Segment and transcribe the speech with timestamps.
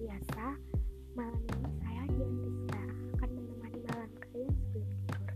[0.00, 0.56] biasa,
[1.12, 2.82] malam ini saya Diantiska
[3.20, 5.28] akan menemani malam kalian sebelum tidur.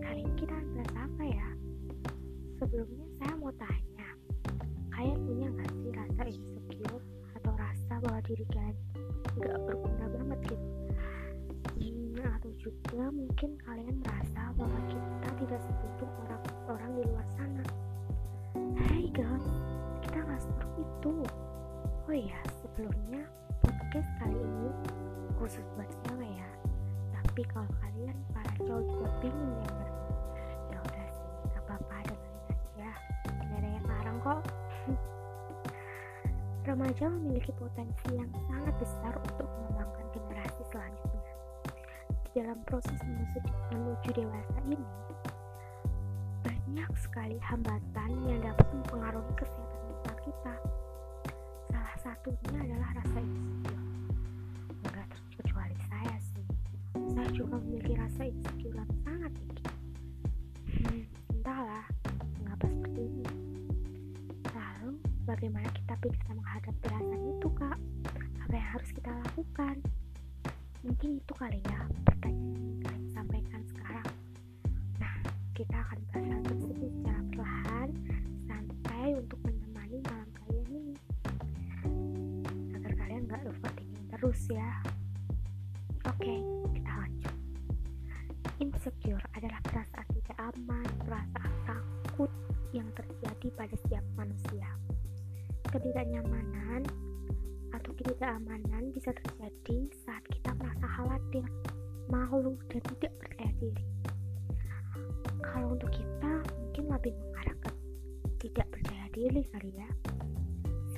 [0.00, 1.48] Kali ini kita akan bahas apa ya?
[2.56, 4.08] Sebelumnya saya mau tanya,
[4.88, 7.04] kalian punya nggak sih rasa insecure
[7.36, 8.76] atau rasa bahwa diri kalian
[27.50, 29.90] kalau kalian para cowok juga bingung denger
[30.72, 32.90] ya udah sih gak apa-apa dengerin aja
[33.26, 34.40] tidak ada yang larang kok.
[36.68, 41.32] Remaja memiliki potensi yang sangat besar untuk mengembangkan generasi selanjutnya.
[42.36, 43.38] Dalam proses menuju,
[43.72, 44.78] menuju dewasa ini
[46.44, 50.54] banyak sekali hambatan yang dapat mempengaruhi kesehatan mental kita.
[51.72, 53.85] Salah satunya adalah rasa insecure
[57.32, 59.64] juga memiliki rasa insecure yang sangat tinggi.
[60.76, 61.02] Hmm,
[61.34, 61.86] entahlah
[62.42, 63.26] mengapa seperti ini?
[64.54, 64.90] Lalu
[65.26, 67.78] bagaimana kita bisa menghadapi perasaan itu kak?
[68.46, 69.76] Apa yang harus kita lakukan?
[70.86, 74.08] Mungkin itu kali ya pertanyaan yang ingin sampaikan sekarang.
[75.02, 75.14] Nah
[75.58, 77.88] kita akan bahas hal tersebut secara perlahan
[78.46, 80.94] santai untuk menemani malam kalian ini.
[82.78, 84.70] Agar kalian gak overthinking terus ya
[89.06, 92.30] insecure adalah perasaan tidak aman perasaan takut
[92.74, 94.66] yang terjadi pada setiap manusia
[95.70, 96.82] ketidaknyamanan
[97.70, 101.46] atau ketidakamanan bisa terjadi saat kita merasa khawatir,
[102.10, 103.86] malu, dan tidak percaya diri.
[105.38, 107.70] Kalau untuk kita mungkin lebih mengarah ke
[108.42, 109.90] tidak percaya diri kali ya.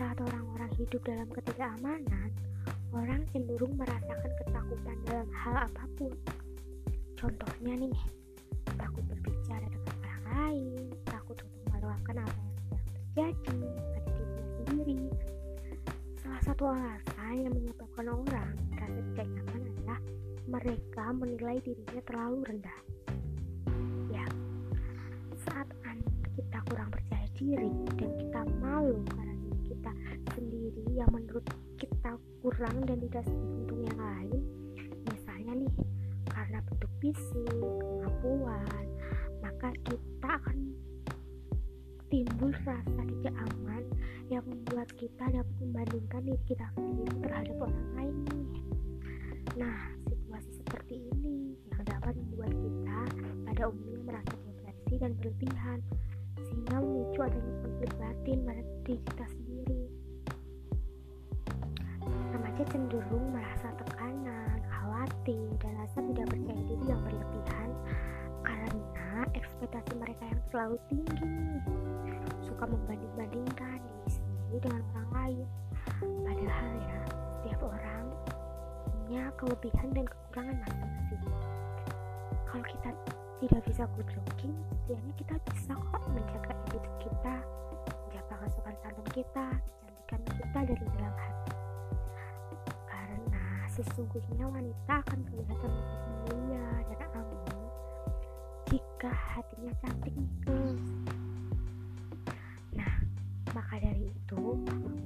[0.00, 2.33] Saat orang-orang hidup dalam ketidakamanan,
[2.97, 6.16] orang cenderung merasakan ketakutan dalam hal apa pun.
[7.19, 7.99] Contohnya nih,
[8.79, 14.99] takut berbicara dengan orang lain, takut untuk meluapkan apa yang sedang terjadi pada dirinya sendiri.
[16.23, 19.99] Salah satu alasan yang menyebabkan orang merasa tidak nyaman adalah
[20.47, 22.81] mereka menilai dirinya terlalu rendah.
[24.15, 24.25] Ya,
[25.43, 25.67] saat
[26.39, 29.93] kita kurang percaya diri dan kita malu karena diri kita
[30.39, 31.43] sendiri yang menurut
[31.83, 32.15] kita
[32.47, 34.41] kurang dan tidak seberuntung yang lain,
[35.11, 35.73] misalnya nih
[36.48, 38.86] karena bentuk fisik, kemampuan,
[39.44, 40.72] maka kita akan
[42.09, 43.84] timbul rasa tidak aman
[44.32, 48.16] yang membuat kita dapat membandingkan diri kita sendiri terhadap orang lain
[49.59, 53.00] Nah, situasi seperti ini yang dapat membuat kita
[53.42, 55.78] pada umumnya merasa depresi dan berlebihan
[56.38, 59.82] sehingga memicu adanya konflik batin pada diri kita sendiri.
[62.06, 63.97] Remaja cenderung merasa tekanan,
[65.28, 67.69] khawatir, dan rasa tidak percaya diri yang berlebihan.
[68.41, 71.28] Karena ekspektasi mereka yang terlalu tinggi.
[72.41, 75.47] Suka membanding-bandingkan diri sendiri dengan orang lain.
[76.25, 78.05] Padahal ya setiap orang
[78.89, 81.22] punya kelebihan dan kekurangan masing-masing.
[82.49, 82.91] Kalau kita
[83.39, 87.37] tidak bisa good looking setidaknya kita bisa kok menjaga attitude kita.
[88.09, 89.47] Menjaga kesopan santun kita
[90.09, 91.38] kecantikan kita dari dalam hati
[93.78, 97.59] sesungguhnya wanita akan kelihatan lebih mulia dan aman
[98.66, 100.84] jika hatinya cantik guys
[102.75, 102.94] nah
[103.55, 104.43] maka dari itu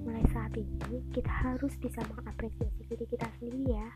[0.03, 3.89] mulai saat ini kita harus bisa mengapresiasi diri kita sendiri ya.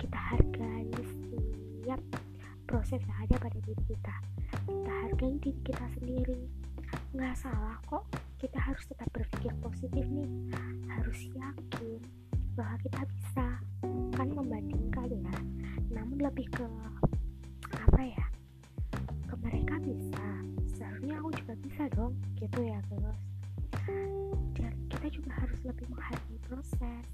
[0.00, 2.00] Kita hargai setiap
[2.64, 4.14] proses yang ada pada diri kita.
[4.64, 6.40] Kita hargai diri kita sendiri.
[7.12, 8.04] Nggak salah kok
[8.40, 10.30] kita harus tetap berpikir positif nih.
[10.88, 12.00] Harus yakin
[12.54, 13.43] bahwa kita bisa
[16.34, 16.66] lebih ke
[17.78, 18.26] apa ya
[19.30, 20.26] ke mereka bisa.
[20.74, 23.22] Seharusnya aku juga bisa dong gitu ya guys
[24.58, 27.06] dan kita juga harus lebih menghargai proses.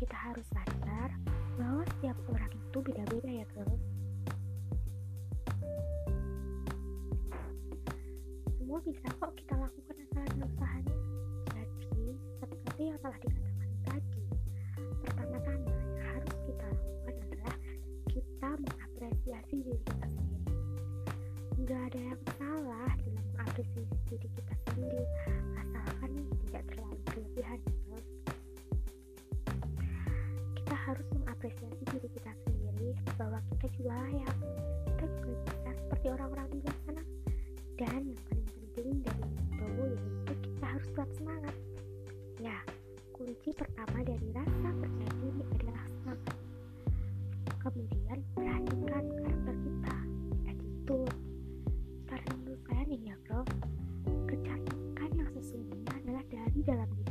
[0.00, 1.12] Kita harus sadar
[1.60, 3.84] bahwa setiap orang itu beda-beda ya guys
[8.56, 10.96] semua bisa kok kita lakukan asal ada usahanya
[11.52, 13.47] jadi seperti yang telah dikatakan
[18.62, 20.52] mengapresiasi diri kita sendiri.
[21.58, 25.04] Nggak ada yang salah dalam mengapresiasi diri kita sendiri
[25.58, 26.10] asalkan
[26.46, 27.60] tidak terlalu berlebihan.
[30.58, 34.34] Kita harus mengapresiasi diri kita sendiri bahwa kita juga layak.
[34.86, 37.02] Kita juga bisa seperti orang-orang di luar sana.
[37.78, 41.54] Dan yang paling penting dari itu yaitu kita harus tetap semangat.
[42.38, 42.58] Ya
[43.18, 45.67] kunci pertama dari rasa percaya diri adalah
[52.96, 53.44] ya bro
[54.24, 57.07] kecantikan yang sesungguhnya adalah dari dalam diri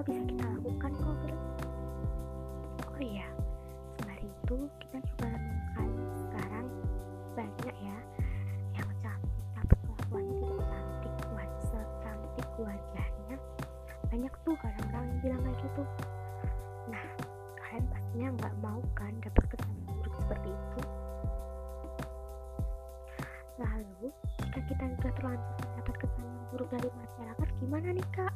[0.00, 1.16] semua bisa kita lakukan kok
[2.88, 3.28] oh iya
[4.00, 5.88] sembari itu kita juga menemukan
[6.24, 6.66] sekarang
[7.36, 7.98] banyak ya
[8.80, 13.36] yang cantik tapi kelakuannya tidak cantik wajah cantik wajahnya.
[14.08, 15.82] Banyak tuh orang-orang yang bilang kayak gitu.
[16.88, 17.04] Nah
[17.60, 20.80] kalian pastinya nggak mau kan dapat kesan buruk seperti itu.
[23.60, 24.08] Lalu
[24.48, 28.32] jika kita sudah terlanjur mendapat kesan yang buruk dari masyarakat gimana nih kak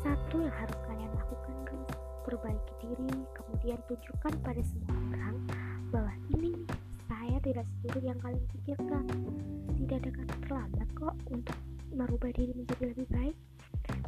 [0.00, 1.92] satu yang harus kalian lakukan guys
[2.24, 5.36] perbaiki diri kemudian tunjukkan pada semua orang
[5.92, 6.66] bahwa ini nih
[7.10, 9.04] saya tidak seburuk yang kalian pikirkan.
[9.76, 11.58] Tidak ada kata terlambat kok untuk
[11.90, 13.36] merubah diri menjadi lebih baik.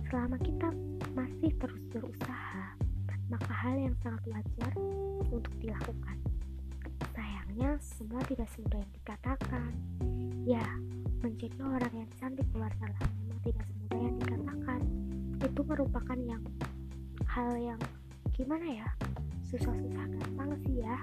[0.08, 0.68] Selama kita
[1.12, 2.64] masih terus berusaha
[3.32, 4.72] maka hal yang sangat wajar
[5.32, 6.16] untuk dilakukan.
[7.16, 9.70] Sayangnya semua tidak semudah yang dikatakan.
[10.44, 10.66] Ya
[11.22, 14.61] menjadi orang yang cantik luar sana memang tidak semudah yang dikatakan
[15.52, 16.40] itu merupakan yang
[17.28, 17.80] hal yang
[18.32, 18.88] gimana ya
[19.52, 20.96] susah-susah gampang sih ya.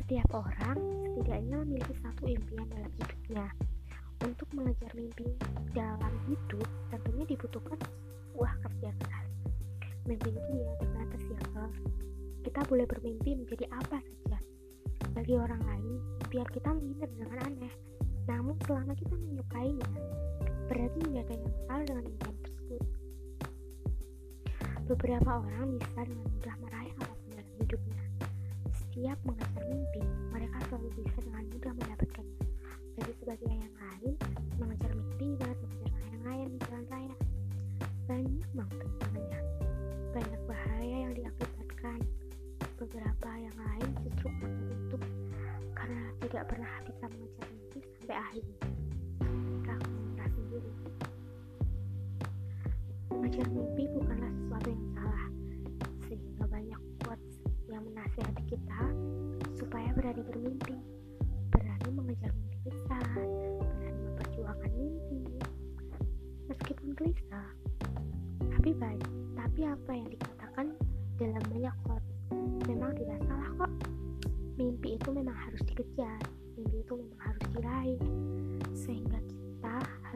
[0.00, 0.80] Setiap orang
[1.12, 3.46] setidaknya memiliki satu impian dalam hidupnya.
[4.24, 5.28] Untuk mengejar mimpi
[5.76, 9.28] dalam hidup tentunya dibutuhkan sebuah kerja keras.
[10.08, 11.38] Mimpi itu ya terbatas ya
[12.42, 14.38] kita boleh bermimpi menjadi apa saja.
[15.12, 17.74] Bagi orang lain impian kita mungkin terdengar aneh.
[18.24, 19.88] Namun selama kita menyukainya,
[20.72, 22.82] berarti ada yang dengan impian tersebut.
[24.88, 28.02] Beberapa orang bisa dengan mudah meraih apa pun dalam hidupnya.
[28.72, 30.02] Setiap mengejar mimpi,
[30.32, 32.44] mereka selalu bisa dengan mudah mendapatkannya.
[32.96, 34.14] Bagi sebagian yang lain,
[34.56, 37.16] mengejar mimpi dapat mengejar layang-layang di jalan raya.
[38.08, 38.88] Banyak banget.
[40.16, 42.00] Banyak bahaya yang diakibatkan.
[42.80, 45.02] Beberapa yang lain justru tertutup
[45.76, 47.48] karena tidak pernah bisa mengejar
[48.00, 48.71] sampai akhirnya
[53.10, 55.24] mengejar mimpi bukanlah sesuatu yang salah.
[56.08, 57.34] Sehingga banyak quotes
[57.70, 58.80] yang menasihati kita
[59.56, 60.76] supaya berani bermimpi.
[61.48, 63.04] Berani mengejar mimpi besar.
[63.16, 65.20] Berani memperjuangkan mimpi.
[66.50, 67.48] Meskipun gelisah
[68.62, 69.06] tapi baik.
[69.34, 70.66] Tapi apa yang dikatakan
[71.18, 72.14] dalam banyak quotes
[72.70, 73.72] memang tidak salah kok.
[74.54, 76.22] Mimpi itu memang harus dikejar.
[76.54, 77.98] Mimpi itu memang harus diraih.
[78.70, 79.11] Sehingga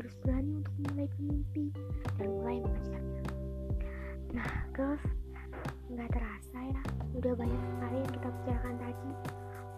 [0.07, 1.65] harus berani untuk mulai bermimpi
[2.15, 3.23] dan mulai mengejarnya
[4.31, 5.03] nah girls
[5.91, 6.83] nggak terasa ya
[7.17, 9.11] udah banyak sekali yang kita bicarakan tadi.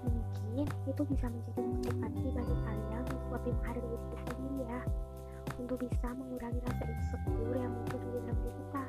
[0.02, 4.80] Mungkin itu bisa menjadi motivasi bagi kalian untuk lebih menghargai diri sendiri ya.
[5.58, 8.84] Untuk bisa mengurangi rasa insecure yang muncul di dalam diri kita.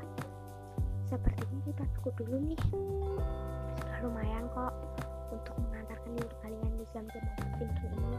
[1.13, 2.61] Sepertinya kita cukup dulu nih.
[3.77, 4.73] Sudah lumayan kok
[5.29, 8.17] untuk mengantarkan diri kalian di jam-jam overthinking ini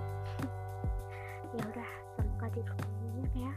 [1.59, 1.91] ya udah
[2.41, 2.73] suka tidur
[3.37, 3.53] ya.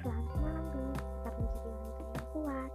[0.00, 2.70] Selamat malam tetap menjadi wanita yang kuat.